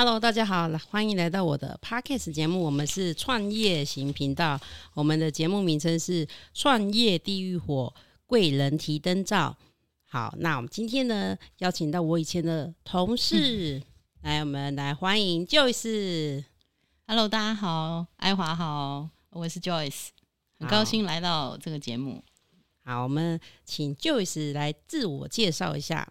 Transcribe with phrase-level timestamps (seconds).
[0.00, 2.62] Hello，大家好，欢迎来到我的 Podcast 节目。
[2.62, 4.56] 我们是创业型频道，
[4.94, 6.24] 我们的节目名称是
[6.54, 7.92] 《创业地狱火
[8.24, 9.56] 贵人提灯照》。
[10.04, 13.82] 好，那我们今天呢，邀请到我以前的同事，
[14.22, 16.44] 来，我们来欢迎 Joyce。
[17.08, 20.10] Hello，大家好，爱华好，我是 Joyce，
[20.60, 22.22] 很高兴来到这个节目。
[22.84, 26.08] 好，我们请 Joyce 来自我介绍一下。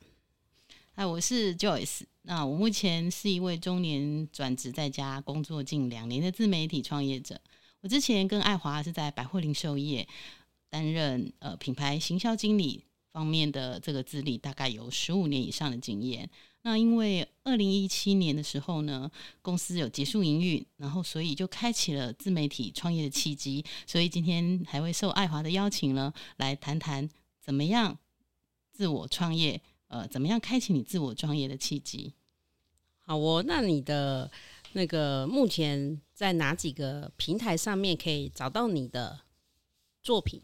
[0.96, 2.02] 哎，我是 Joyce。
[2.28, 7.40] 那我目前是一位中年转职在家工作近两年的自媒体创业者。
[7.80, 10.06] 我之前跟爱华是在百货零售业
[10.70, 12.84] 担任呃品牌行销经理
[13.14, 16.30] 方面的这个资历，大概有十五年以上的经验。
[16.64, 19.10] 那因为二零一七年的时候呢，
[19.42, 23.64] 公司有结束营运，然后所以就开启了自媒体创业的契机。
[23.86, 27.98] 所以今天还会受爱华的邀请呢，来谈谈怎么样
[28.74, 29.62] 自我创业。
[29.90, 32.14] 呃，怎么样开启你自我创业的契机？
[33.00, 34.30] 好哦，那你的
[34.74, 39.22] 那个目前在哪几个平台上面可以找到你的
[40.04, 40.42] 作品？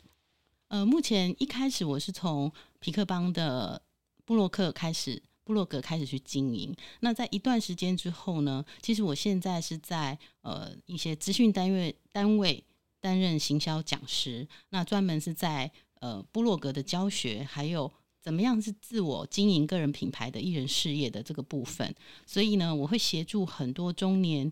[0.70, 3.82] 呃，目前一开始我是从皮克邦的
[4.24, 6.74] 布洛克开始，布洛格开始去经营。
[7.02, 12.64] 那在一段时间之后呢，其实我现在是在呃一些资讯单位单位
[13.02, 15.70] 担任行销讲师，那专门是在
[16.00, 17.92] 呃布洛格的教学还有。
[18.24, 21.94] 怎么样是自我经营个人品牌的艺人事业的这个部分？
[22.26, 24.50] 所以呢，我会协助很多中年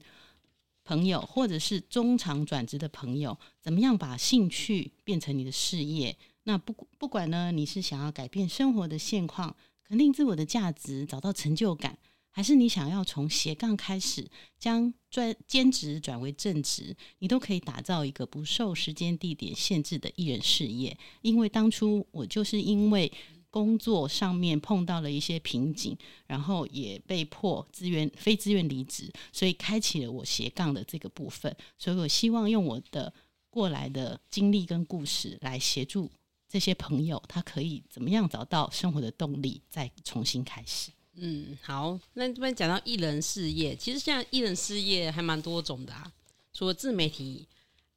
[0.84, 6.18] 朋友或者是中长转职的朋友，怎么样把兴趣变成你的事业？
[6.44, 9.56] 那不不管呢，你是想要改变生活的现况，
[9.88, 11.98] 肯定自我的价值，找到成就感，
[12.30, 20.98] 还是你想要从斜杠开始，将专兼职转为正职，你都可以打造一个不受时间地点限制的艺人事业。
[21.22, 23.10] 因为当初我就是因为。
[23.52, 31.54] 工作上面碰到了一些瓶颈，然后也被迫自愿非自愿离职，所以开启了我斜杠的这个部分。
[31.78, 33.14] 所以我希望用我的
[33.50, 36.10] 过来的经历跟故事来协助
[36.48, 40.90] 这些朋友，他可以怎么样找到生活的动力，再重新开始。
[41.16, 46.10] 嗯，好，那这边讲到艺人事业，其实现在艺人事业还蛮多种的啊，
[46.54, 47.46] 除了自媒体，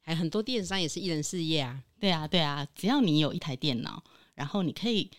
[0.01, 1.81] 还很多电商也是艺人事业啊。
[1.97, 5.09] 对啊，对啊，只要你有一台电脑，然后你可以。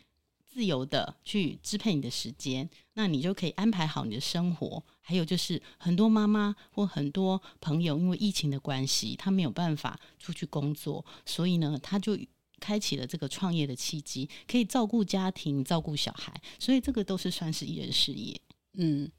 [0.56, 4.82] 自由的去支配你的时间，那你就可以安排好你的生活。
[5.02, 12.18] 还有就是很多妈妈或很多朋友，因为疫情的关系，他没有办法出去工作，所以呢，他就
[12.58, 18.40] 开启了这个创业的契机，可以照顾家庭、照顾小孩，所以这个都是算是一人事业。
[18.78, 19.12] 嗯，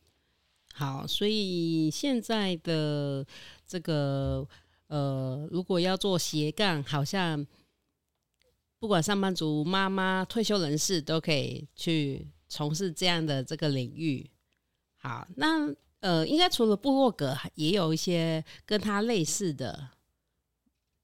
[0.74, 3.24] 好，所以现在的
[3.68, 4.44] 这个
[4.88, 7.46] 呃，如果要做斜杠，好像。
[8.88, 14.26] 不管上班族、妈妈、退休人士都可以去从事这样的这个领域。
[14.96, 19.90] 好，那呃，应该除了部落格，也有一些跟他类似的，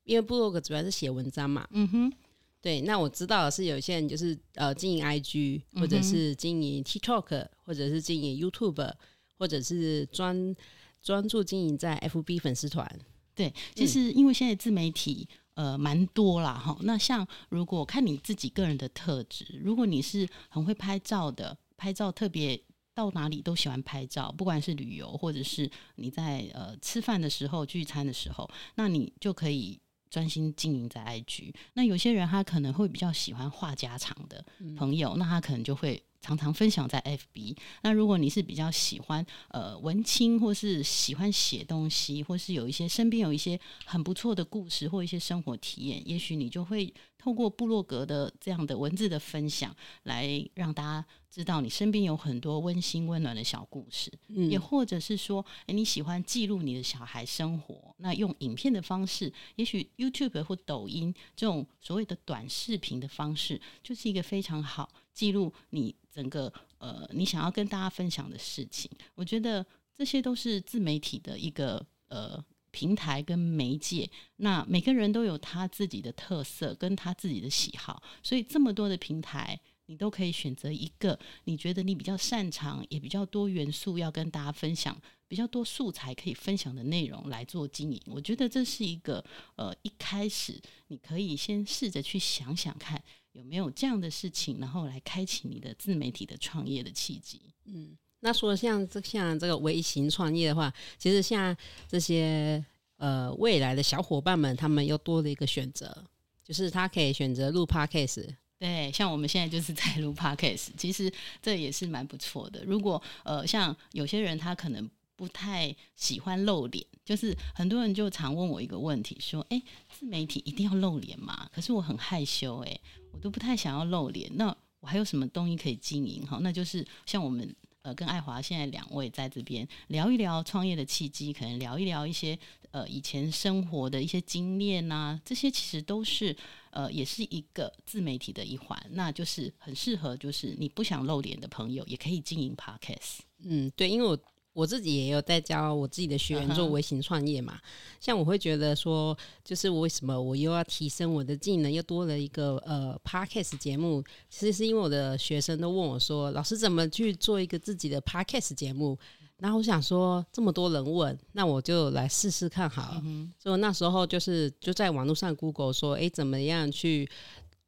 [0.05, 1.67] 因为部落格主要是写文章嘛。
[1.72, 2.13] 嗯哼，
[2.61, 2.79] 对。
[2.79, 8.93] 那我知道是有些人就是呃经营 IG，或者是经营 TikTok，或者是经营 YouTube，
[9.38, 10.55] 或者是专
[11.01, 12.89] 专注经营在 FB 粉丝团。
[13.35, 15.27] 对，其实因为现在自媒体。
[15.56, 16.78] 呃，蛮多啦哈。
[16.81, 22.59] 那像如果看你自己个人的特质，如果你是很会拍照的，拍照特别
[22.94, 31.53] 到哪里都喜欢拍照，不管是旅游或者是你在呃吃饭的时候、聚餐的时候，那你就可以专心经营在 IG。
[31.74, 36.03] 那有些人他可能会比较喜欢话家常的朋友，那他可能就会。
[36.23, 37.56] 常常分享在 FB。
[37.84, 54.11] 那如果你是比较喜欢呃文青，或是喜欢写东西，或是有一些身边有一些很不错的故事或一些生活体验，也许你就会透过部落格的这样的文字的分享，来让大家知道你身边有很多温馨温暖的小故事。
[54.29, 65.96] 嗯，也或者是说，诶，你喜欢记录你的小孩生活，那用影片的方式，也许 YouTube 或抖音这种所谓的短视频的方式，就是一个非常好记录你。
[66.13, 69.66] 整个呃，你想要跟大家分享的事情，我觉得
[69.97, 72.40] 这些都是自媒体的一个呃
[72.70, 74.08] 平台跟媒介。
[74.35, 84.96] 那每个人都有他自己的特色跟他自己的喜好，所以这么多的平台，你都可以选择一个你觉得你比较擅长，也比较多元素要跟大家分享，
[85.28, 87.99] 比较多素材可以分享的内容来做经营。
[88.05, 93.03] 我觉得这是一个呃，一开始你可以先试着去想想看。
[93.34, 97.41] 有没有这样的事情，然后来开启你的自媒体的创业的契机？
[97.66, 101.56] 嗯，那说像这像这个微型创业的话，其实像
[101.88, 102.64] 这些
[102.97, 106.06] 呃未来的小伙伴们，他们又多了一个选择，
[106.44, 108.26] 就是他可以选择录 podcast。
[108.59, 112.64] 对，像我们现在就是在录 podcast，其实这也是蛮不错的。
[112.64, 122.79] 如果呃像有些人他可能不太喜欢露脸，就是很多人就常问我一个问题，说：“哎，自媒体一定要露脸吗？”可是我很害羞，哎，
[123.11, 124.29] 我都不太想要露脸。
[124.35, 126.25] 那我还有什么东西可以经营？
[126.25, 132.37] 哈，那就是像我们呃跟爱华现在两位在这边聊一聊创业的契机，可能聊一聊一些
[132.71, 136.35] 呃以前生活的一些经验呐，这些其实都是
[136.71, 143.19] 呃也是一个自媒体的一环，那就是很适合就是你不想露脸的朋友也可以经营 podcast。
[143.43, 144.17] 嗯，对，因为我。
[144.53, 147.59] 我自己也有在教我自己的学员做微型创业嘛，
[148.00, 158.97] 像我会觉得说，就是为什么我又要提升我的技能，又多了一个呃 podcast 节目，其实是因为我的学生都问我说，老师怎么去做一个自己的 podcast 节目？
[159.40, 163.03] 然后我想说，这么多人问，那我就来试试看好了。
[163.38, 167.09] 所以那时候就是就在网络上 Google 说，哎，怎么样去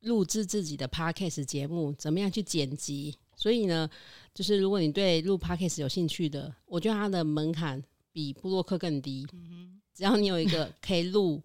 [0.01, 1.91] 录制自己的 podcast 节目？
[1.93, 3.17] 怎么样去剪辑？
[3.35, 3.89] 所以呢，
[4.33, 9.25] 就是如果你对录 podcast 有兴趣的，我觉得它的门槛比布洛克更低。
[9.33, 11.41] 嗯只要你有一个可以录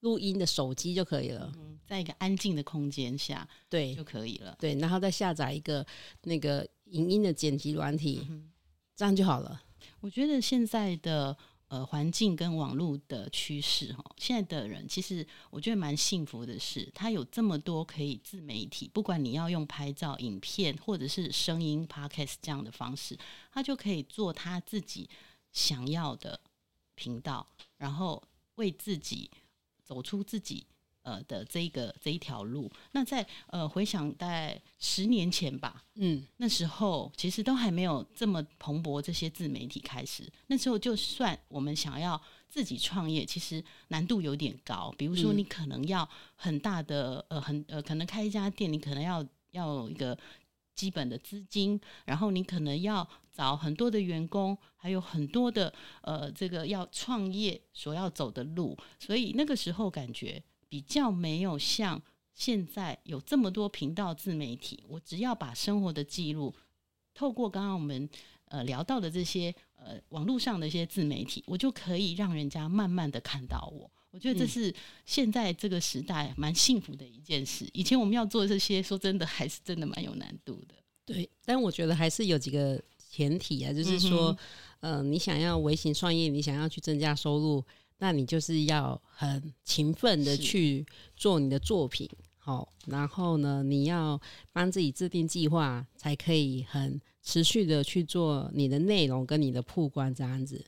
[0.00, 1.52] 录音的手机就可以了，
[1.86, 4.56] 在一个安静的空间下，对就可以了。
[4.58, 5.86] 对，然后再下载一个
[6.22, 8.26] 那个影音的剪辑软体，
[8.96, 9.60] 这样就好了。
[10.00, 11.36] 我觉得现在的。
[11.70, 23.16] 呃，环境跟网络的趋势哈，现在的人其实我觉得蛮幸福的是，他有这么多可以自媒体，不管你要用拍照、影片或者是声音 podcast 这样的方式，
[23.52, 25.08] 他就可以做他自己
[25.52, 26.40] 想要的
[26.96, 27.46] 频道，
[27.76, 28.20] 然后
[28.56, 29.30] 为自己
[29.84, 30.66] 走出自己。
[31.02, 40.30] 呃的这一个这一条路，那在呃回想在十年前吧，嗯，那时候其实都还没有这么蓬勃这些自媒体开始。
[40.48, 44.94] 那时候就算我们想要自己创业，其实难度有点高。
[44.98, 50.16] 比如说，你可能要很大的呃很呃，可能开一家店，你可能要要一个
[50.74, 58.76] 基本的资金，然后你可能要找很多的员工，还有很多的呃这个要创业所要走的路。
[58.98, 60.42] 所以那个时候感觉。
[60.70, 62.00] 比较没有像
[62.32, 66.54] 现在有这么多频道自媒体，我只要把生活的记录
[67.12, 68.08] 透过刚刚我们
[68.46, 73.90] 呃聊到的这些呃网络上的一些自媒体，我就可以让人家慢慢的看到我。
[74.12, 74.74] 我觉得这是
[75.04, 77.68] 现在这个时代蛮幸福的一件事。
[77.72, 80.74] 以前我们要做这些，说真的还是真的蛮有难度的。
[81.04, 82.80] 对，但我觉得还是有几个
[83.10, 84.36] 前提啊，就是说，
[84.80, 87.64] 嗯，你想要微型创业，你想要去增加收入。
[88.00, 94.20] 那你就是要很勤奋的去做你的作品，好，然后呢，你要
[94.52, 100.64] 帮自己制定计划，才可以很持续的去做你的内容跟你的曝光这样子。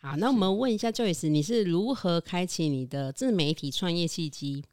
[0.00, 4.64] 好，那我们问一下 Joyce，你是如何开启你的自媒体创业契机？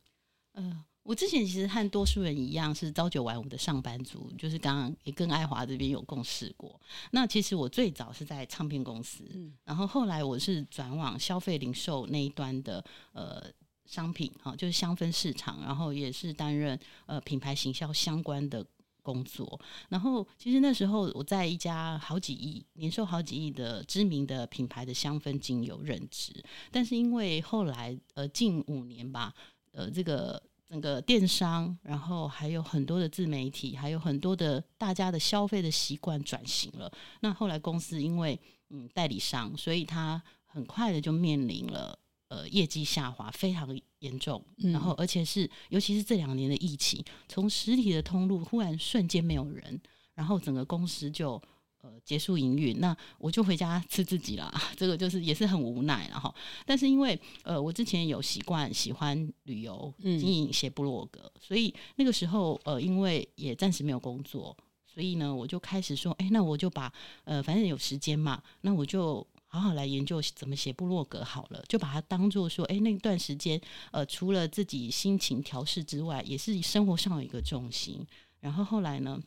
[0.53, 0.83] 嗯。
[1.05, 6.81] 我之前其实和多数人一样是朝九晚五的上班族，就是刚刚也跟爱华这边有共事过。
[7.11, 9.23] 那其实我最早是在唱片公司，
[9.65, 13.39] 然后后来我是转往消费零售那一端的呃
[13.85, 18.65] 商品哈，就是香氛市场，然后也是担任呃品牌行销相关的
[19.03, 19.61] 工作。
[19.89, 26.33] 然后其实那时候我在一家好几亿年收好几亿的知名的品牌的香氛精油任职，
[26.71, 29.31] 但是因为后来呃近五年吧，
[29.71, 30.41] 呃这个。
[30.67, 36.91] 整个电商，然后还有很多的自媒体，还有很多的大家的消费的习惯转型了。
[37.21, 38.39] 那后来公司因为
[38.69, 41.97] 嗯代理商，所以他很快的就面临了
[42.29, 44.43] 呃业绩下滑非常严重。
[44.57, 49.79] 然后而且是尤其是这两年的疫情，从实体的通路忽然瞬间没有人，
[50.13, 51.41] 然后整个公司就。
[51.85, 54.51] 呃，结束营运，那我就回家吃自己了。
[54.75, 56.33] 这个就是也是很无奈了哈。
[56.65, 64.57] 但是因为呃，我之前有习惯喜欢旅游，经营写部落格，所以那个时候呃，因为也暂时没有工作，
[64.91, 66.91] 所以呢，我就开始说，哎，那我就把
[67.23, 73.61] 呃，反正有时间嘛，那我就好好来研究怎么写部落格好了，就把它当做说，哎，那段时间
[73.91, 78.03] 呃，除了自己心情调试之外，也是生活上有一个重心。
[78.39, 79.21] 然后后来呢，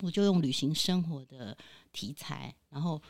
[0.00, 1.56] 我就用旅行生活的。
[1.92, 3.00] 题材，然后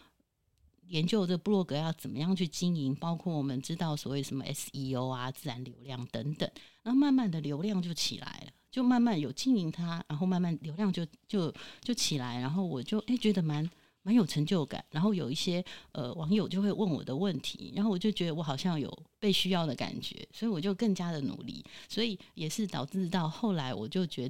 [0.86, 6.50] 研究这部落格要怎么样去经营，包括我们知道所谓什么 SEO 啊、自然流量等等，
[6.82, 13.70] 然后慢慢的流量就起来了，就慢慢有经营它，然后慢慢流量就就就起来，然后我就哎觉得蛮
[14.02, 24.28] 蛮有成就感，然后有一些呃网友就会问我的问题，然后我就觉得我好像有被需要的感觉，所以我就更加的努力，所以也是导致到后来我就觉。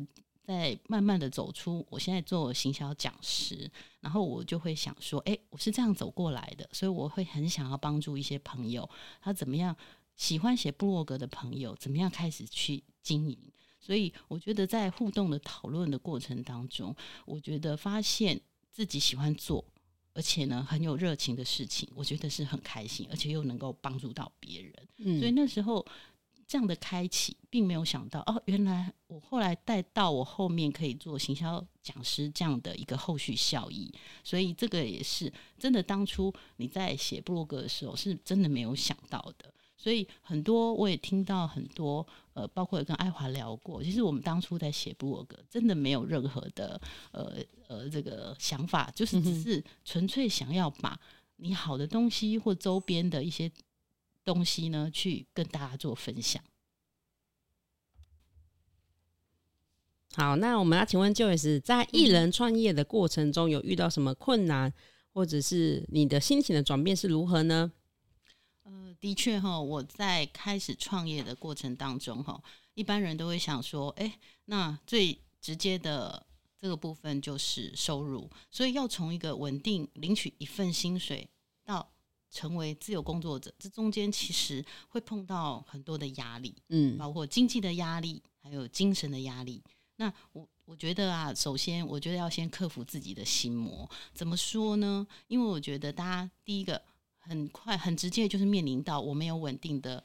[0.50, 8.90] 在慢慢的走出，我现在做行销讲师，然后我就会想说，哎，我是这样走过来的，所以我会很想要帮助一些朋友，
[9.22, 9.76] 他怎么样
[10.16, 13.38] 喜欢写部落格的朋友，怎么样开始去经营。
[13.78, 16.92] 所以我觉得在互动的讨论的过程当中，
[17.24, 18.40] 我觉得发现
[18.72, 19.64] 自己喜欢做，
[20.14, 24.74] 而且呢很有热情的事情，我觉得是很开心，而且又能够帮助到别人。
[24.96, 25.86] 嗯，所以那时候
[26.50, 33.88] 这样的开启，并没有想到哦，原来我后来带到我后面可以做行销讲师这样的一个后续效益。
[34.24, 39.54] 所以这个也是真的，当初你在写布洛格的时候，是真的没有想到的。
[39.76, 46.80] 所以很多我也听到很多，呃，包括跟爱华聊过，其实我们当初在写布洛格，真的没有任何的
[47.12, 47.36] 呃
[47.68, 51.00] 呃这个想法，就是只是纯粹想要把
[51.36, 53.48] 你好的东西或周边的一些
[54.24, 56.42] 东西呢，去跟大家做分享。
[60.14, 64.72] 好，那我们要请问 Joyce，在艺人创业的过程中，有遇到什么困难，
[65.12, 67.72] 或者是你的心情的转变是如何呢？
[68.64, 72.42] 呃，的确哈，我在开始创业的过程当中哈，
[72.74, 76.26] 一般人都会想说，哎，那最直接的
[76.60, 81.39] 这个部分就是收入，所以要从一个稳定领取一份薪水到
[82.30, 89.62] 成为自由工作者，这中间其实会碰到很多的压力，嗯包括经济的压力，还有精神的压力。
[89.96, 93.90] 那我我觉得啊，首先我觉得要先克服自己的心魔。
[94.14, 95.06] 怎么说呢？
[95.28, 96.80] 因为我觉得大家第一个
[97.18, 100.02] 很快很直接就是面临到我没有稳定的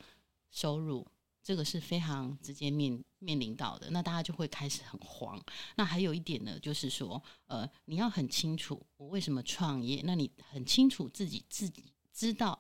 [0.51, 1.07] 收入，
[1.41, 3.89] 这个是非常直接面面临到的。
[3.91, 5.41] 那大家就会开始很慌。
[5.77, 11.85] 那还有一点呢，就是说，呃，你要很清楚我为什么创业，那你很清楚自己自己
[12.15, 12.59] 知道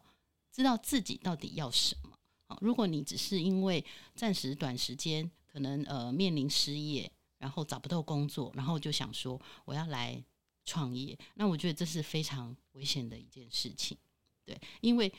[0.51, 2.11] 知道自己到底要什么。
[2.47, 3.83] 好，如果你只是因为
[4.13, 7.09] 暂时短时间可能呃面临失业，
[7.39, 10.21] 然后找不到工作，然后就想说我要来
[10.65, 13.97] 创业，那我觉得这是非常危险的一件事情。
[14.43, 15.11] 对，因为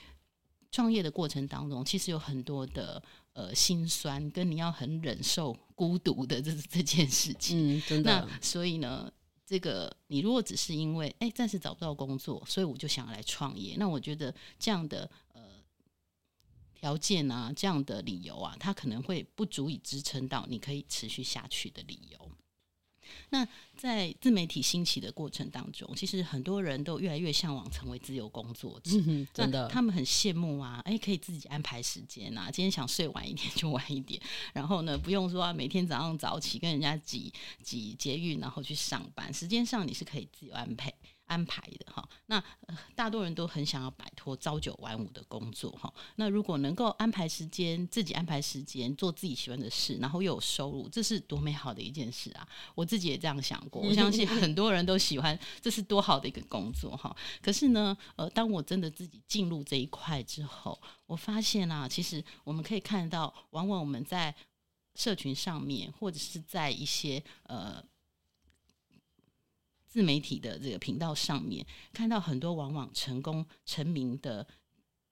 [0.71, 3.02] 创业的过程当中，其实有很多的
[3.33, 7.78] 呃心酸，跟你要很忍受孤独的这这件事情。
[7.78, 9.11] 嗯，真的，那所以呢，
[9.46, 15.40] 这个你如果只是因为哎暂时找不到工作，所以我就想要来创业，那我觉得这样的呃
[16.74, 22.30] 条件啊，这样的理由啊，它可能会不足以支撑到你可以持续下去的理由。
[23.30, 23.46] 那
[23.76, 28.90] 在自媒体兴起的过程当中，其实很多人都越来越向往成为自由工作者。
[29.06, 34.20] 嗯真的，他们很羡慕啊，哎，可以自己安排时间啊，今天想睡晚一点就晚一点，
[34.52, 37.32] 然后呢，不用说、啊、每天早上早起跟人家挤
[37.62, 40.92] 挤捷运，然后去上班，时间上你是可以自由安排
[41.26, 42.09] 安排的哈。
[42.26, 45.92] 那、呃、大多人都很想要摆脱朝九晚五的工作哈。
[46.16, 52.47] 那如果能够安排时间，自己安排时间做自己喜欢的事，然后又有收入，这是多美好的一件事啊！
[52.75, 57.14] 我自己也这样想过， 我相信很多人都喜欢，这是多好的一个工作哈。
[57.42, 64.35] 可是呢，呃，当我真的自己进入这一块之后，我发现啊，其实我们可以看到，往往我们在
[64.95, 67.83] 社群上面，或者是在一些呃
[69.96, 74.46] 自媒体的这个频道上面，看到很多往往成功成名的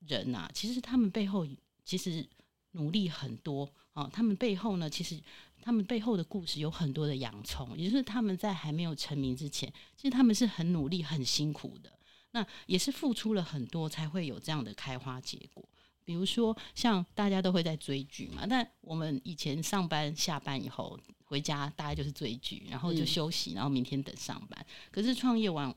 [0.01, 1.49] 人啊，其实他们背后
[1.83, 2.29] 其实
[2.73, 5.19] 努力很多啊，他们背后呢，其实
[5.63, 11.91] 他们背后的故事有很多的洋葱，也就是他们在还没有成名之前，其实他们是很努力、很辛苦的。
[12.33, 15.67] 那也是付出了很多，才会有这样的开花结果。
[16.05, 21.01] 比如说，像大家都会在追剧嘛，但我们以前上班下班以后
[21.35, 24.67] 回家，大概就是追剧，然后就休息，然后明天等上班。
[24.93, 25.75] 可是创业完，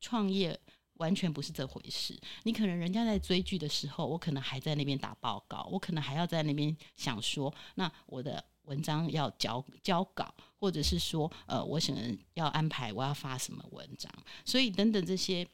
[0.00, 0.56] 创业
[0.98, 2.16] 完全不是这回事。
[2.44, 11.96] 你可能人家在追剧的时候，我可能还在那边打报告，我可能还要在那边想说，那我的文章要交交稿，或者是说，呃，我想
[12.34, 14.12] 要安排我要发什么文章，
[14.44, 15.44] 所以等等这些。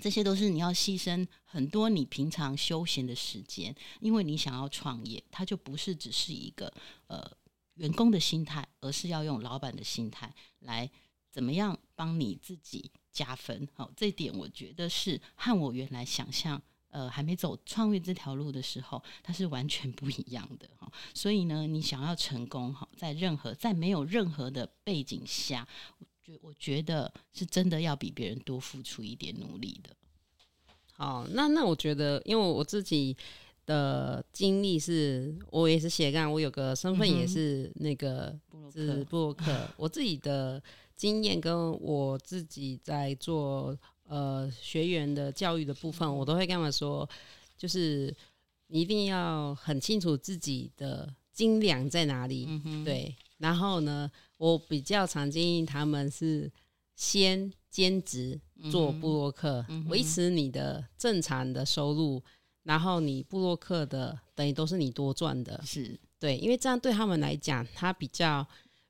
[0.00, 6.72] 这些都是你要牺牲很多你平常休闲的时间，因为你想要创业，它就不是只是一个
[7.08, 7.28] 呃
[7.78, 10.88] 员工的心态，而是要用老板的心态来
[11.30, 13.66] 怎么样帮你自己加分。
[13.74, 20.90] 好，这点我觉得是和我原来想象呃还没走创业这条路的时候，它是完全不一样的哈。
[21.14, 25.66] 所以呢，你想要成功哈，在任何在没有任何的背景下。
[26.42, 29.96] 我觉得是真的要比别人多付出一点努力的。
[30.92, 33.16] 好，那那我觉得，因为我自己
[33.68, 38.34] 的经历是，我也是斜杠，我有个身份也是那个
[38.72, 39.54] 是布洛克。
[39.76, 40.60] 我自己的
[40.96, 47.06] 经验跟我自己在做呃学员的教育的部分，我都会跟他们说，
[47.58, 48.16] 就是
[48.68, 52.48] 你一定要很清楚自己的斤两在哪里，
[52.86, 53.14] 对。
[53.36, 56.50] 然后呢，我比较常建议他们是
[56.96, 58.40] 先兼职
[58.72, 62.20] 做布洛克，维持你的正常的收入，
[62.62, 65.98] 然后你布洛克的等于都是你多赚的，是。
[66.18, 68.46] 对，因为这样对他们来讲，他比较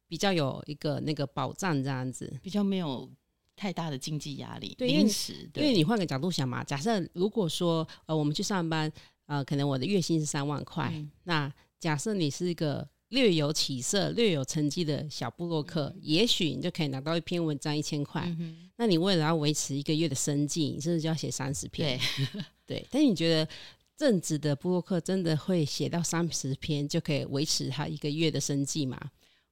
[0.07, 2.39] 比较有一个那个保障，这样子。
[2.43, 3.09] 比较没有
[3.55, 5.11] 太大的经济压力，对因为
[5.55, 8.91] 因为你换个角度想嘛，假设如果说呃我们去上班，
[9.27, 11.11] 呃可能我的月薪是三万块，嗯。
[11.25, 18.23] 那假设你是一个略有起色、略有成绩的小部落客，也许你就可以拿到一篇文章一千块。
[18.39, 21.99] 嗯那你为了要维持一个月的生计，你是不是就要写三十篇？
[21.99, 22.39] 对，
[22.79, 23.51] 对，但是你觉得
[23.97, 28.97] 正直的布洛克真的会写到三十篇就可以维持他一个月的生计吗？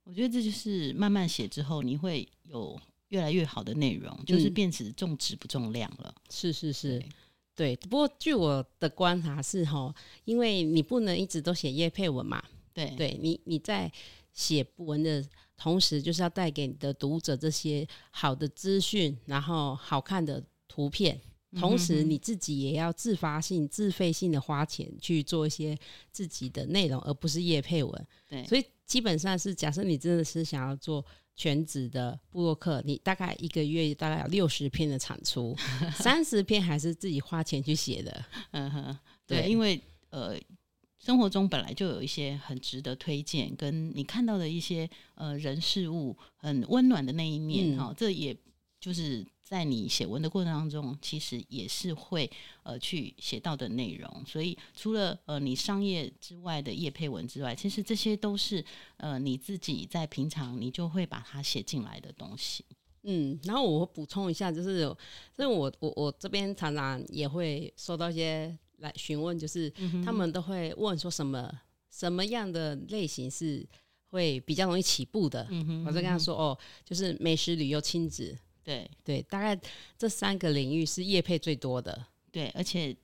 [0.05, 6.15] 我觉得这就是慢慢写之后，你会有越来越好的内容，就是嗯变成重质不重量了。
[6.31, 7.01] 是是是
[7.57, 7.89] 对，对。
[7.89, 9.93] 不过据我的观察是哈，
[10.25, 12.41] 因为你不能一直都写叶配文嘛，
[12.77, 13.91] 对对你你在
[14.33, 15.25] 写文的
[15.57, 21.19] 同时，就是要带给你的读者这些好的资讯，然后好看的图片。
[21.59, 25.79] 同时，你自己也要自发性、自费性的花钱去做一些
[26.11, 28.07] 自己的内容，而不是叶配文。
[28.29, 31.03] 对所以基本上是，假设你真的是想要做
[31.35, 35.57] 全职的布洛克，你大概一个月大概有六十篇的产出，
[35.97, 38.25] 三十篇还是自己花钱去写的。
[38.51, 39.81] 嗯哼，对对，因为
[40.11, 40.37] 呃，
[41.07, 48.37] 生活中本来就有一些很值得推荐，跟你看到的一些呃人事物很温暖的那一面嗯哈、这也
[48.81, 52.29] 就是在你写文的过程当中，其实也是会
[52.65, 54.25] 呃去写到的内容。
[54.27, 58.65] 所以除了呃你商业之外的业配文之外，其实这些都是
[58.97, 62.65] 呃你自己在平常你就会把它写进来的东西。
[63.05, 64.91] 嗯，然后我补充一下，就是有，
[65.39, 69.71] 因为我我我这边常常也会收到一些来询问，就是
[70.05, 71.51] 他们都会问说什么
[71.91, 73.67] 什么样的类型是
[74.07, 75.47] 会比较容易起步的，
[75.85, 78.91] 我就跟他说哦，就是美食、旅游、亲子，对。
[79.03, 79.59] 对，大概
[79.97, 82.07] 这三个领域是业配最多的。
[82.31, 82.95] 对，而且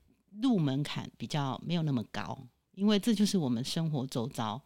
[0.43, 2.39] 入门槛比较没有那么高，
[2.75, 4.61] 因为这就是我们生活周遭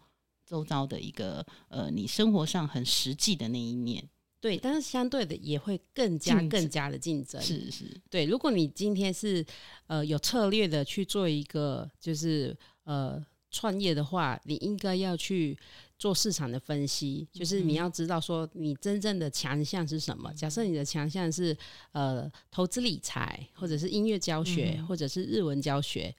[0.44, 4.08] 周遭的一个呃，你生活上很实际的那一面。
[4.46, 7.42] 对，但是相对的也会更加更加的竞争。
[7.42, 9.44] 是是，对，如果你今天是
[9.88, 15.58] 呃有策略的去做一个就是呃创业的话，你应该要去
[15.98, 20.32] 做市场的分析，就是你要知道说你真正的强项是什么。
[20.32, 21.56] 假设你的强项是
[21.90, 26.14] 呃投资理财，或者是音乐教学，或者是日文教学。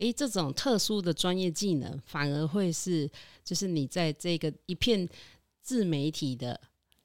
[0.00, 3.10] 诶，这种特殊的专业技能，反而会是
[3.42, 5.08] 就是你在这个一片
[5.62, 6.60] 自媒体的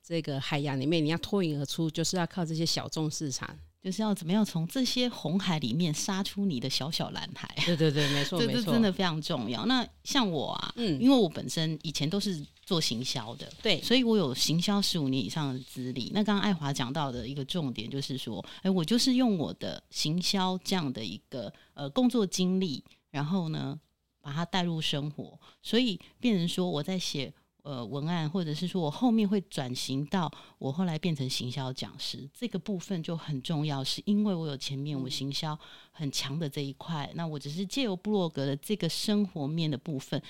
[0.05, 3.57] 这个海洋里面，你要脱颖而出，就是要靠这些小众市场。
[3.81, 7.47] 就是要怎么样从这些红海里面杀出你的小小蓝海。
[7.67, 9.63] 对对对，没错 这没错，这真的非常重要。
[9.67, 16.09] 那像我啊，嗯因为我本身以前都是做行销的，对所以我有行销十五年以上的资历。
[16.15, 23.79] 那刚刚爱华讲到的一个重点就是说，哎，我就是用我的行销这样的一个呃工作经历，然后呢
[24.19, 27.31] 把它带入生活，所以变成说我在写。
[27.65, 35.57] 呃，文案或者是说我后面会转型到我后来变成行销讲师，这个部分就很重要，是因为我有前面我行销
[35.91, 40.21] 很强的这一块，那我只是借由部落格的这个生活面的部分，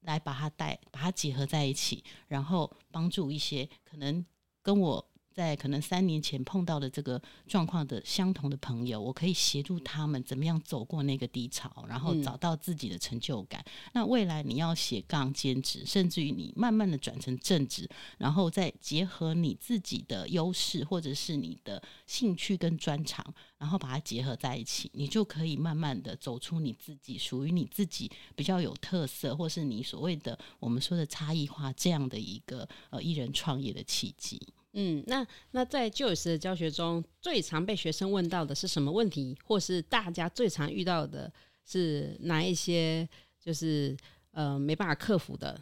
[0.00, 4.26] 来把它带把它结合在一起，然后帮助一些可能
[4.64, 13.64] 跟我在可能三年前碰到的这个状况的相同的朋友，我可以协助他们怎么样走过那个低潮，然后嗯找到自己的成就感。
[13.92, 23.24] 那未来你要斜杠兼职，甚至于你慢慢的转成正职，然后再结合你自己的优势或者是你的兴趣跟专长，
[23.58, 34.40] 然后把它结合在一起，你就可以慢慢的走出你自己属于你自己比较有特色，或是你所谓的我们说的差异化这样的一个呃艺人创业的契机。
[34.74, 41.32] 嗯，那那在就有时的教学中，最常被学生问到的是什么问题，或是大家最常遇到的
[41.64, 43.08] 是哪一些，
[43.38, 43.96] 就是
[44.30, 45.60] 呃没办法克服的？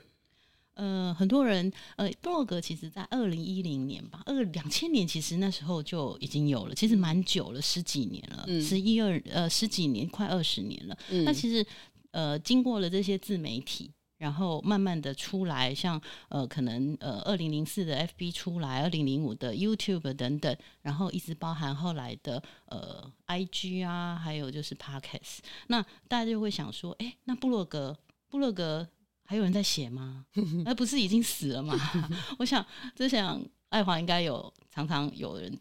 [0.75, 10.97] 呃，很多人呃，布洛格其实在二零一零年吧，二两千年其实那时候就已经有了，其实蛮久了，十几年了，嗯十一二呃十几年，快二十年了。
[11.11, 11.67] 嗯那其实
[12.13, 13.91] 呃，经过了这些自媒体，
[14.21, 27.97] 然后慢慢的出来，像呃，可能呃，二零零四的 FB 出来，二零零五的 YouTube 等等，然后一直包含后来的呃 IG 啊，还有就是 Podcast，那大家就会想说，哎，那布洛格，
[28.29, 28.87] 布洛格
[29.25, 30.27] 还有人在写吗？
[30.67, 31.75] 那不是已经死了吗？
[32.39, 35.59] 我想，就想爱华应该有常常有人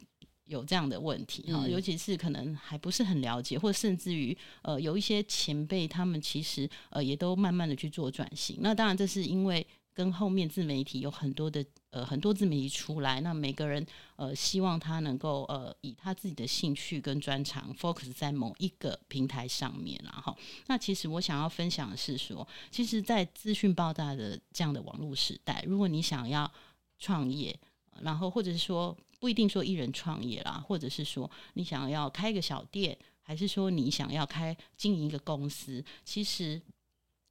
[0.49, 8.57] 有这样的问题哈，嗯尤其是可能还不是很了解，或甚至于呃有一些前辈他们其实呃也都慢慢的去做转型。
[8.61, 13.85] 那当然这是因为跟后面自媒体有很多的呃很多自媒体出来，那每个人
[14.15, 20.35] 呃希望他能够呃以他自己的兴趣跟专长 focus 在某一个平台上面然后
[20.67, 26.49] 那其实我想要分享的是说，其实，在资讯爆炸的这样的网络时代，如果你想要
[26.97, 27.57] 创业，
[28.01, 36.61] 然后或者是说不一定说一人创业啦，或者是说你想要开一个小店，还是说你想要开经营一个公司，其实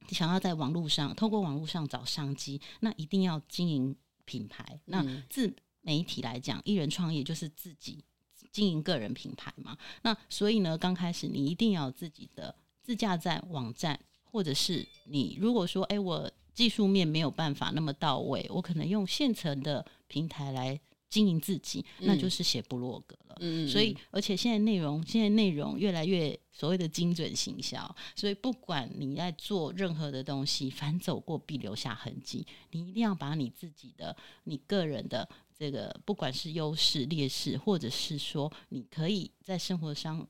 [0.07, 4.79] 你想要在网络上透过网络上找商机，那一定要经营品牌。
[4.85, 8.03] 那自媒体来讲，一人创业就是自己
[8.51, 9.75] 经营个人品牌嘛。
[10.03, 20.79] 那所以呢，刚开始你一定要自己的自驾站网站，或者是你如果说，哎，我技术面没有办法那么到位，我可能用现成的平台来。
[21.09, 23.37] 经营自己，那就是写部落格了。
[23.41, 27.95] 嗯所以，而且现在内容，现在内容越来越所谓的精准行销。
[28.15, 32.45] 所以，不管你在做任何的东西，凡走过必留下痕迹。
[32.71, 40.27] 你一定要把你自己的、你个人的这个，不管是优势、劣势，或者是说你可以在生活上，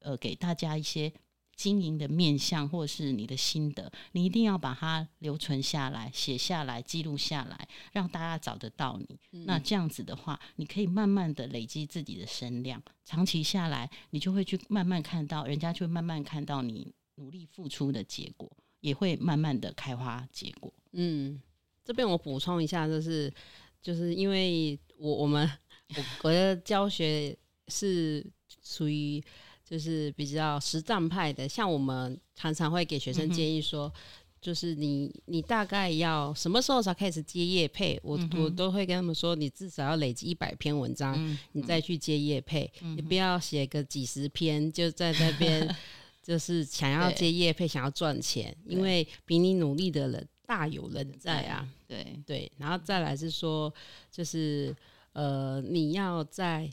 [0.00, 1.12] 呃，给大家一些。
[1.56, 9.44] 经营的面向，或者是你的心得，你一定要把它留存下来、写下来、记录下来，让大家找得到你。
[9.44, 20.72] 那这样子的话，你可以慢慢的累积自己的声量，长期下来，你就会去慢慢看到，人家就会慢慢看到你努力付出的结果，也会慢慢的开花结果。
[20.92, 21.40] 嗯，
[21.84, 23.32] 这边我补充一下，就是
[23.80, 25.50] 就是因为我我们
[25.96, 27.36] 我我的教学
[27.68, 28.26] 是
[28.62, 29.22] 属于。
[29.64, 33.90] 就是比较实战派的，像我们常常会给学生建议说，
[34.38, 37.98] 就是你你大概要什么时候才开始接业配？
[38.02, 45.74] 我我都会跟他们说，你至少要累积一百篇文章，你再去接业配，你不要写个几十篇就在那边，
[46.22, 51.66] 就是想要接业配，想要赚钱，因为比你努力的人大有人在啊。
[51.88, 53.72] 对对，然后再来是说，
[54.10, 54.76] 就是
[55.14, 56.70] 呃，你要在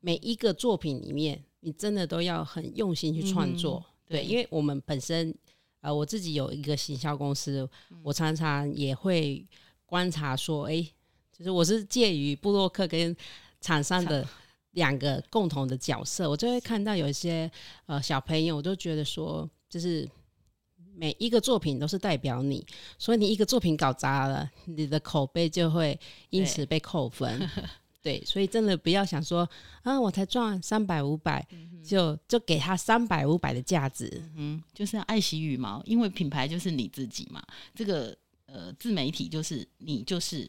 [0.00, 1.42] 每一个作品里面。
[1.66, 5.34] 你真的都要很用心去创作，对，因为我们本身，
[5.80, 7.68] 呃，我自己有一个行销公司，
[8.04, 9.44] 我常常也会
[9.84, 10.80] 观察说，哎，
[11.36, 13.14] 就是我是介于布洛克跟
[13.60, 14.24] 厂商的
[14.74, 17.50] 两个共同的角色，我就会看到有一些
[17.86, 20.08] 呃小朋友，我都觉得说，就是
[20.94, 22.64] 每一个作品都是代表你，
[22.96, 25.98] 所以你一个作品搞砸了，你的口碑就会
[26.30, 27.50] 因此被扣分。
[28.06, 29.48] 对，所以真的不要想说
[29.82, 31.44] 啊，我才赚三百五百，
[31.84, 37.44] 就就给他三百五百的价值，嗯，就是要爱惜羽毛，因为品牌就是你自己嘛。
[37.74, 38.16] 这个
[38.46, 40.48] 呃，自媒体就是你，就是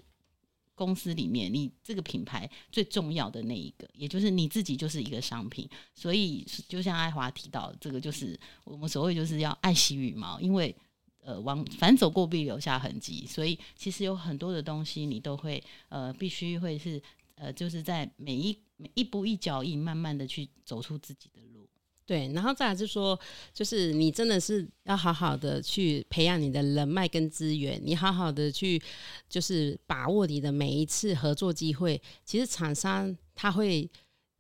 [0.76, 5.68] 公司里面你这个品牌最重要的那一个，也就是你自己就是一个商品。
[5.96, 10.76] 所以就像爱华提到，这个就是我们所谓就是要爱惜羽毛，因为
[11.24, 13.26] 呃，往反走过必留下痕迹。
[13.28, 17.02] 所以其实有很多的东西你都会呃，必须会是。
[17.38, 21.68] 呃，就是在每一每一步一脚印，慢慢的去走出自己的路。
[22.06, 23.20] 对，然后再来就说，
[23.54, 28.82] 就是你真的是要好好的去培养你的人脉跟资源，你好好的去
[29.30, 32.02] 就是把握你的每一次合作机会。
[32.24, 33.90] 其实厂商他会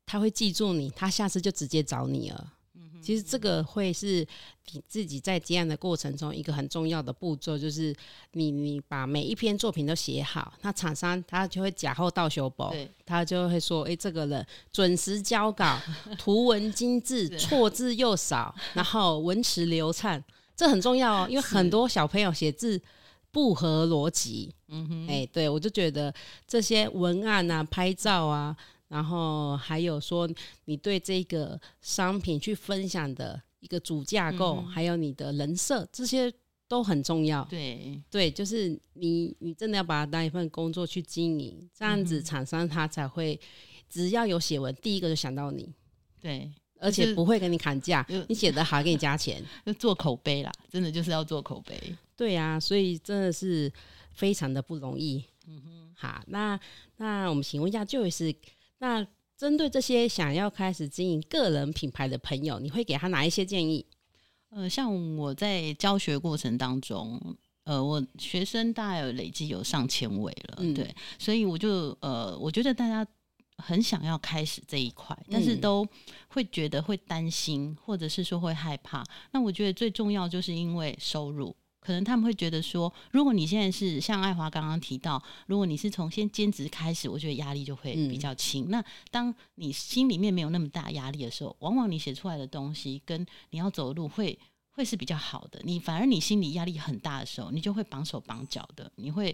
[0.06, 2.54] 他会记住你，他下次就直接找你了。
[3.08, 4.28] 其实这个会是
[4.74, 7.96] 你自己在接案的过程中一个很重要的步骤，就是
[8.34, 12.70] 你你把每一篇作品都写好，那厂商他就会假后到修补，
[13.06, 15.80] 他就会说：“哎，这个人准时交稿，
[16.20, 20.22] 图文精致，错字又少，然后文词流畅，
[20.54, 22.82] 这很重要哦，因为很多小朋友写字
[23.32, 26.14] 不合逻辑。”嗯哼，哎，对我就觉得
[26.46, 28.54] 这些文案啊、拍照啊。
[28.88, 30.30] 然后还有说，
[30.66, 36.32] 你对这个商品去分享的一个主架构，还有你的人设，这些
[36.70, 37.44] 都很重要。
[37.50, 43.38] 对对，就是你你真的要把它当一份工作去经营，这样子厂商他才会
[43.90, 45.70] 只要有写文，第一个就想到你。
[46.22, 51.78] 对，而且不会跟你砍价，你写的好给你加钱， 就做口碑啦，真的就是要做口碑。
[52.16, 53.70] 对呀，所以真的是
[54.14, 55.22] 非常的不容易。
[55.46, 56.58] 嗯哼，好，那
[56.96, 58.34] 那我们请问一下，就是。
[58.80, 63.86] 那针对这些想要开始经营个人品牌的朋友，你会给他哪一些建议？
[64.50, 67.22] 呃，像我在教学过程当中，
[67.66, 73.06] 呃，我学生大概有累计有上千位了，对，所以我就呃，我觉得大家
[73.58, 75.86] 很想要开始这一块，但是都
[76.30, 79.04] 会觉得会担心，或者是说会害怕。
[79.32, 81.56] 那我觉得最重要就是因为收入。
[81.88, 88.70] 可能他们会觉得说，如果你现在是像爱华刚刚提到，如果你是从先兼职开始，我觉得压力就会比较轻。
[88.70, 94.38] 那当你心里面没有那么大压力的时候，往往你写出来的东西跟你要走的路会
[94.72, 95.62] 会是比较好的。
[95.64, 99.34] 你反而你心里压力很大的时候，你就会绑手绑脚的，你会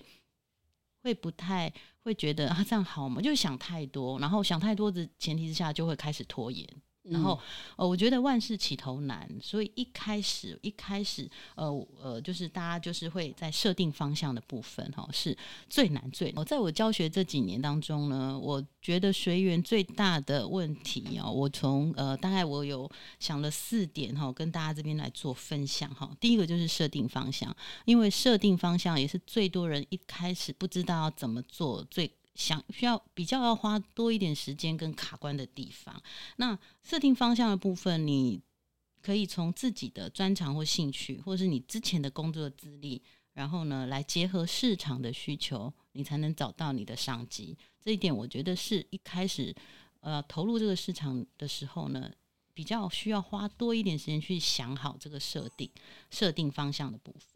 [1.01, 3.19] 会不太会觉得啊这样好吗？
[3.19, 6.69] 就想太多，然后想太多的前提之下，就会开始拖延。
[7.03, 7.37] 然后，
[7.75, 15.37] 呃，我觉得万事起头难，所以一开始一开始，呃呃，就是大家就是会在设定方向的部分，哈，是
[15.69, 16.31] 最难最。
[16.31, 22.89] 难在我教学这几年当中呢，我觉得学员最大的问题哦，我从呃大概我有
[23.19, 26.09] 想了四点哈，跟大家这边来做分享哈。
[26.21, 32.09] 第一个就是设定方向，因为设定方向也是最多人一开始不知道要怎么做最。
[32.35, 36.01] 想需要比较要花多一点时间跟卡关的地方，
[36.37, 38.41] 那设定方向的部分，你
[39.01, 43.01] 可以从自己的专长或兴趣，或是你之前的工作资历，
[43.33, 47.57] 然后呢来结合市场的需求，你才能找到你的商机。
[47.79, 49.53] 这一点我觉得是一开始
[49.99, 52.11] 呃投入这个市场的时候呢，
[52.53, 55.69] 比较需要花多一点时间去想好这个设定
[56.09, 57.32] 设定方向的部分。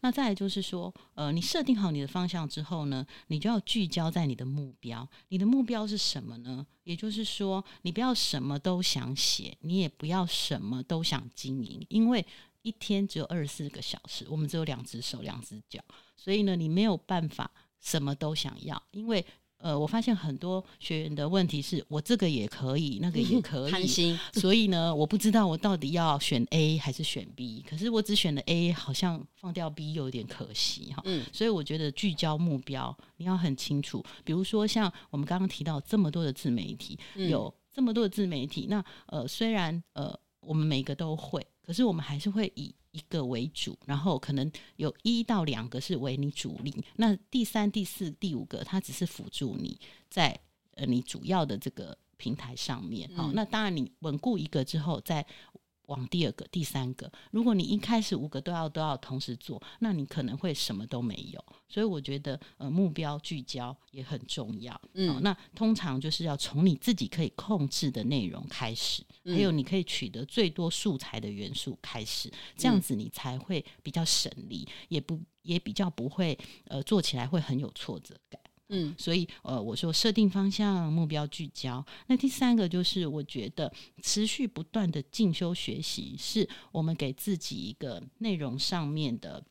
[0.00, 5.06] 那再来就是说，呃，你设定好你的方向之后呢，你就要聚焦在你的目标。
[5.28, 6.66] 你的目标是什么呢？
[6.84, 12.24] 也就是说，你不要什么都想写，你也不要什么都想经营，因为
[12.62, 15.80] 一天只有二十四个小时，我们只有两只手、两只脚，
[16.16, 19.24] 所以呢，你没有办法什么都想要，因为。
[19.60, 24.18] 呃，我发现很多学员的问题是我这个也可以，那个也可以，贪心。
[24.32, 27.62] 所以呢，我不知道我到底要选 A 还是选 B。
[27.68, 31.02] 可是我只选了 A，好像放掉 B 有点可惜哈。
[31.04, 31.24] 嗯。
[31.32, 34.02] 所以我觉得聚焦目标，你要很清楚。
[34.24, 42.74] 比如说像我们刚刚提到这么多的自媒体，有这么多的自媒体，那呃，虽然呃，我们每个都会，可是我们还是会以。
[42.92, 50.38] 一个为主，然后可能有一到两个是为你主力，那第三、第四、第五个，它只是辅助你在
[50.74, 53.10] 呃你主要的这个平台上面。
[53.16, 55.26] 好，那当然你稳固一个之后，再。
[55.90, 61.44] 往第二个、第三个，如果你一开始五个都要都要同时做，那你可能会什么都没有。
[61.68, 64.80] 所以我觉得，呃，目标聚焦也很重要。
[64.94, 78.40] 嗯，那通常就是要从你自己可以控制的内容开始，还有你可以取得最多素材的元素开始，这样子你才会比较省力，也不也比较不会呃做起来会很有挫折感。
[78.72, 81.84] 嗯，所以呃，我说设定方向，目标聚焦。
[82.06, 89.42] 那第三个就是，我觉得持续不断的进修学习，是我们给自己一个内容上面的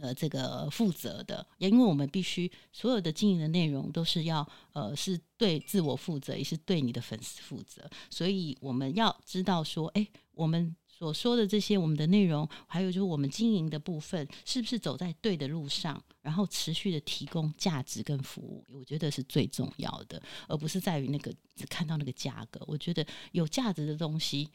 [0.00, 1.46] 呃这个负责的。
[1.58, 7.88] 也因为我们必须所有的经营的内容都是要呃是对自我负责，也是对你的粉丝负责。
[8.08, 10.74] 所以我们要知道说，哎，我们。
[11.04, 16.02] 所说的这些，我们的内容，还有就是我们经营的部分，是不是走在对的路上？
[16.22, 22.64] 然后持续的提供价值跟服务，我觉得是最重要的，而不是在于那个只看到那个价格。
[22.66, 24.48] 我觉得有价值的东西，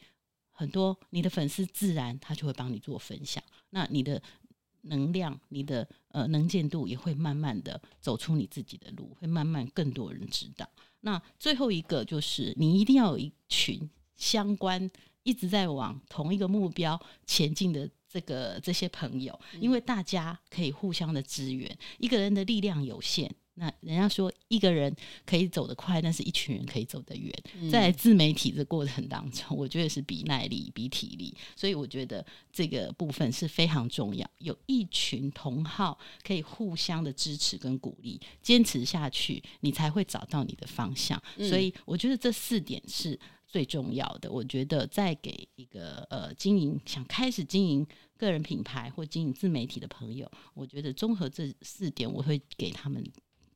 [0.50, 4.20] 很多你的粉丝自然他就会帮你做分享，那你的
[4.80, 10.68] 能量、你的呃能见度也会慢慢的走出你自己的路，会慢慢更多人知道。
[11.02, 14.90] 那最后一个就是，你一定要有一群相关。
[15.30, 21.78] 一直在往同一个目标前进的这个这些朋友，因为大家可以互相的支援。
[21.98, 24.92] 一个人的力量有限，那人家说一个人
[25.24, 27.32] 可以走得快，但是一群人可以走得远。
[27.70, 34.28] 在自媒体的过程当中，我觉得是比耐力、比体力，所以我觉得这个部分是非常重要。
[34.38, 41.22] 有一群同好可以互相的支持跟鼓励，坚持下去，你才会找到你的方向。
[41.38, 43.16] 所以我觉得这四点是。
[43.50, 47.84] 最重要的，我觉得再给一个呃经营想开始经营
[48.16, 53.04] 个人品牌或经营自媒体的朋友，我觉得综合这四点，我会给他们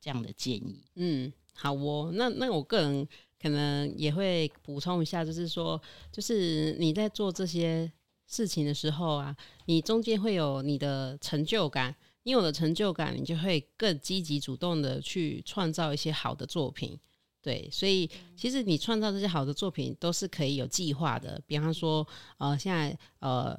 [0.00, 0.82] 这样的建议。
[0.96, 3.06] 嗯，好哦，那那我个人
[3.40, 5.80] 可能也会补充一下，就是说，
[6.10, 7.90] 就是你在做这些
[8.26, 16.98] 事情的时候啊，你中间会有你的成就感，你有了成就感，你就会更积极主动的去创造一些好的作品。
[17.44, 21.38] 对，所以其实你创造这些好的作品都是可以有计划的。
[21.46, 22.06] 比方说，
[22.38, 23.54] 呃，现在呃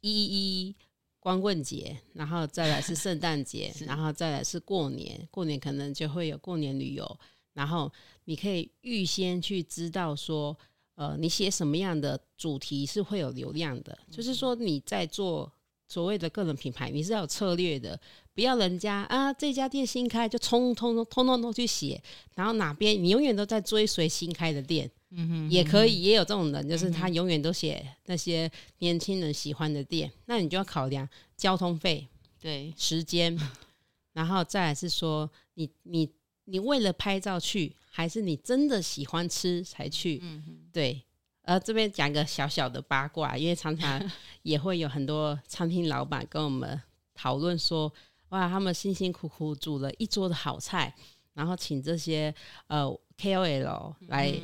[0.00, 0.76] 一一
[1.20, 7.20] 光棍节，然后再来是圣诞节， 然后再来是过年，过年可能就会有过年旅游。
[7.52, 7.92] 然后
[8.24, 10.56] 你可以预先去知道说，
[10.94, 13.98] 呃，你写什么样的主题是会有流量的。
[14.10, 15.52] 就是说你在做
[15.88, 17.98] 所谓的个人品牌，你是要有策略的。
[18.34, 22.00] 不要人家啊，这家店新开就冲通通通通通去写，
[22.36, 28.48] 然后哪边你永远都在追随新开的店，嗯哼，也可以，也有这种人，就是他永远都写那些
[28.78, 32.06] 年轻人喜欢的店，那你就要考量交通费，
[32.40, 33.36] 对，时间，
[34.14, 36.08] 然后再来是说，你你
[36.44, 40.20] 你为了拍照去，还是你真的喜欢吃才去？
[40.22, 41.02] 嗯哼，对，
[41.48, 43.98] 呃，这边讲个小小的八卦，因为常常
[44.42, 46.78] 也会有很多餐厅老板跟我们
[47.14, 47.90] 讨论说。
[48.28, 50.94] 哇，他们辛辛苦苦煮了一桌的好菜，
[51.32, 52.34] 然后请这些
[52.66, 52.84] 呃
[53.16, 54.38] KOL 来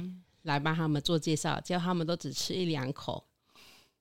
[0.44, 3.22] 来帮他们做介绍，结果他们都只吃一两口，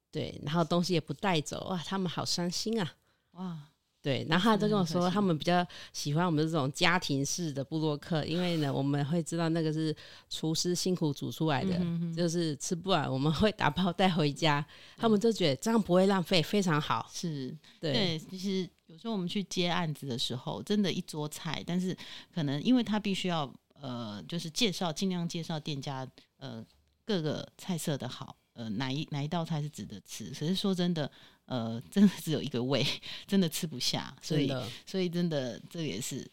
[0.10, 2.94] 对，然后东西也不带走，哇，他们好伤心啊！
[3.32, 3.58] 哇，
[4.04, 9.96] 对，然后他就跟我说，他们比较喜欢我们这种家庭式的布洛克，因为呢，我们会知道那个是
[10.30, 11.80] 厨师辛苦煮出来的，
[12.14, 14.64] 就是吃不完，我们会打包带回家，
[14.98, 17.10] 他们就觉得这样不会浪费，非常好。
[17.14, 21.98] 是对，对，其实有时候我们去接案子的时候，真的一桌菜，但是
[22.36, 23.50] 可能因为他必须要
[23.82, 26.06] 呃，就是介绍尽量介绍店家
[26.40, 26.62] 呃
[27.06, 30.26] 各个菜色的好，呃哪一哪一道菜是值得吃。
[30.32, 31.10] 可是说真的，
[31.46, 32.86] 呃，真的只有一个胃，
[33.28, 34.52] 真的吃不下，所以，
[34.86, 36.30] 所以真的这也是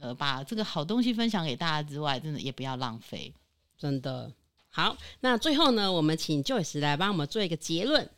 [0.00, 3.32] 呃把这个好东西分享给大家之外，真的也不要浪费。
[3.76, 4.32] 真的
[4.68, 4.96] 好。
[5.20, 8.08] 那最后呢，我们请 Joyce 来帮我们做一个结论。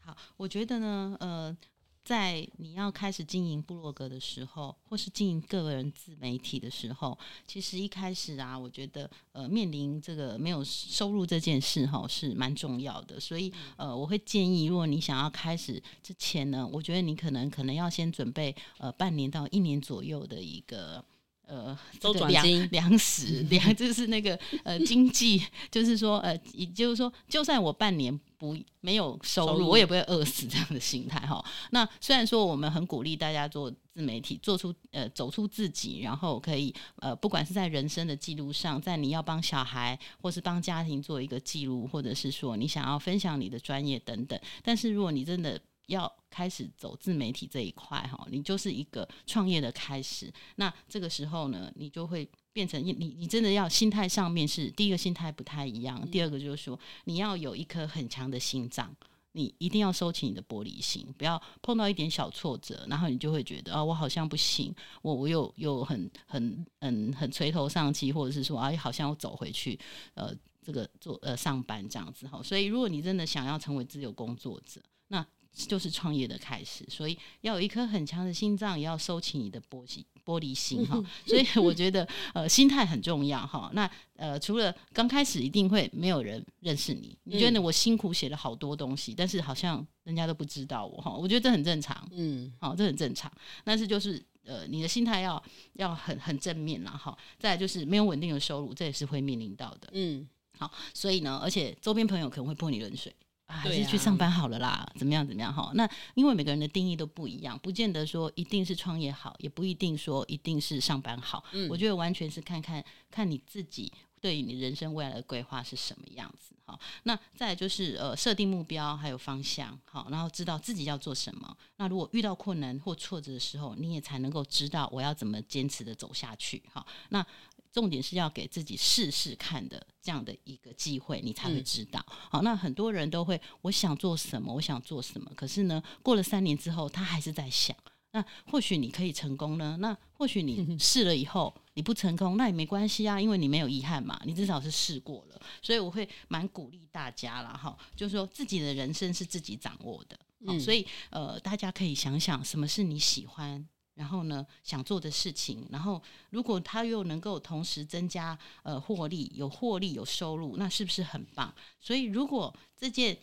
[0.00, 1.56] 好，我觉得呢，呃，
[2.04, 13.20] 在你要开始经营部落格的时候，或是经营个人自媒体的时候，其实一开始啊，我觉得呃，面临这个没有收入这件事哈，是蛮重要的。
[13.20, 21.04] 所以呃，我会建议，如果你想要开始之前呢，我觉得你可能可能要先准备呃半年到一年左右的一个。
[21.52, 24.34] 呃，周转金粮食粮 就是那个
[24.64, 31.44] 呃经济，就是说呃，也就是说，就算我半年不没有收入，收入我也不会饿死这样的心态哈。
[31.70, 50.32] 那虽然说我们很鼓励大家做自媒体，做出呃走出自己，然后可以呃不管是在人生的记录上，在你要帮小孩或是帮家庭做一个记录，或者是说你想要分享你的专业等等，但是如果你真的要开始走自媒体这一块哈，你就是一个创业的开始。
[50.56, 58.94] 那这个时候呢，你就会变成你你你真的要心态上面是第一个心态不太一样，第二个就是说你要有一颗很强的心脏。
[59.34, 69.80] 你一定要收起你的玻璃心，不要碰到一点小挫折，然后你就会觉得啊，我好像不行，我我又又很很很很垂头丧气，或者是说啊，好像要走回去，
[70.12, 72.42] 呃，这个做呃上班这样子哈。
[72.42, 81.02] 所以，如果你真的想要成为自由工作者，那就是创业的开始，所以要有一颗很强的心脏，也要收起你的玻璃玻璃心哈。
[81.26, 83.70] 所以我觉得呃心态很重要哈。
[83.74, 91.10] 那呃除了刚开始一定会没有人认识你，你觉得我辛苦写了好多东西，但是好像人家都不知道我哈。
[91.12, 93.30] 我觉得这很正常，嗯，好，这很正常。
[93.62, 95.42] 但是就是呃你的心态要
[95.74, 97.16] 要很很正面啦哈。
[97.38, 99.90] 再来就是没有稳定的收入，这也是会面临到的。
[99.92, 100.26] 嗯，
[100.58, 103.14] 好所以呢，而且周边朋友可能会泼你冷水。
[103.52, 105.70] 啊还是去上班好了啦，怎么样怎么样哈？
[105.74, 111.44] 那因为每个人的定义都不一样，不见得说一定是创业好，也不一定说一定是上班好。
[111.52, 116.78] 嗯我觉得完全是看看看你自己对于你人生未来的规划是什么样子哈。
[117.02, 121.56] 那再来就是呃设定目标还有方向好，然后知道自己要做什么。
[121.76, 126.84] 那如果遇到困难或挫折的时候，你也才能够知道我要怎么坚持的走下去哈。
[127.10, 127.24] 那
[127.72, 132.04] 重点是要给自己试试看的这样的一个机会，你才会嗯知道。
[132.06, 137.74] 好，那很多人都会我想做什么，我想做什么，可是呢，过了三年之后，他还是在想。
[138.14, 145.40] 那或许你可以成功呢，那或许你试了以后你不成功，那也没关系啊，因为你没有遗憾嘛，你至少是试过了。
[145.62, 153.66] 所以我会蛮鼓励大家啦，哈，就是说自己的人生是自己掌握的，好嗯所以呃，大家可以想想什么是你喜欢。
[153.94, 161.54] 然后呢，想做的事情，然后如果他又能够同时增加呃获利，有获利有收入，那是不是很棒？
[161.80, 163.18] 所以如果这件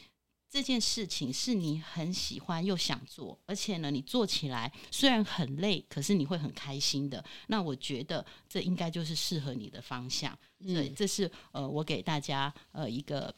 [0.48, 10.38] 这件事情是你很喜欢又想做，而且呢你做起来虽然很累，可是你会很开心的，那我觉得这应该就是适合你的方向。
[10.62, 13.34] 所以这是呃我给大家呃一个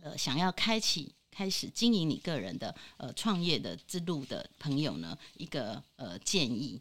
[0.00, 1.14] 呃想要开启。
[1.34, 6.80] 开始经营你个人的呃创业的之路的朋友呢，一个呃建议，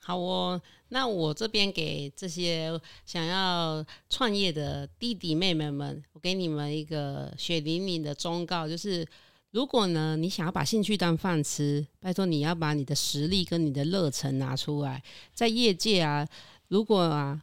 [0.00, 0.60] 好哦。
[0.90, 9.06] 那我这边给这些想要创业的弟弟妹妹们，我给你们一个血淋淋的忠告，就是
[9.50, 15.02] 如果呢你想要把兴趣当饭吃，拜托你要把你的实力跟你的热忱拿出来。
[15.34, 16.26] 在业界啊，
[16.68, 17.42] 如果啊，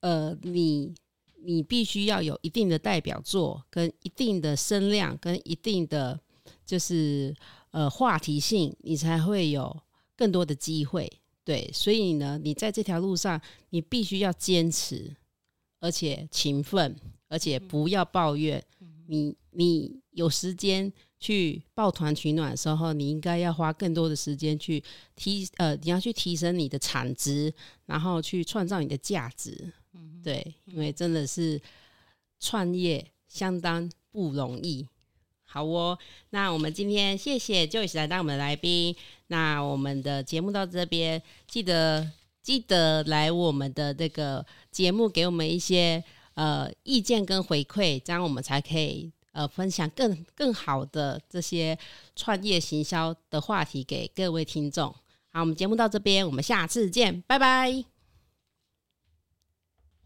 [0.00, 0.94] 呃，你
[1.42, 6.18] 你必须要有一定的代表作，跟一定的声量，跟一定的
[6.66, 7.34] 就是
[7.70, 9.80] 呃话题性，你才会有
[10.16, 11.10] 更多的机会。
[11.44, 15.16] 对，所以呢，你在这条路上，你必须要坚持，
[15.80, 16.94] 而且勤奋，
[17.28, 18.62] 而且不要抱怨。
[19.06, 24.84] 你你有时间去抱团取暖的时候，你应该要花更多的时间去
[25.16, 27.52] 提呃，你要去提升你的产值，
[27.86, 29.72] 然后去创造你的价值。
[30.22, 31.60] 对，因为真的是
[32.38, 34.86] 创业相当不容易。
[35.44, 35.98] 好哦，
[36.30, 38.94] 那我们今天谢谢 Joyce 来当我们的来宾。
[39.26, 42.08] 那我们的节目到这边，记得
[42.40, 46.02] 记得来我们的这个节目，给我们一些
[46.34, 51.76] 呃意见跟回馈，这样我们才可以呃分享更更好的这些
[52.14, 54.94] 创业行销的话题给各位听众。
[55.32, 57.99] 好，我们节目到这边，我们下次见，拜拜。